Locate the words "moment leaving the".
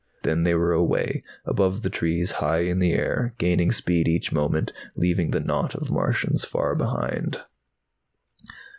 4.31-5.39